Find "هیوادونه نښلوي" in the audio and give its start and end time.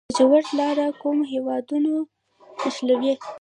1.31-3.13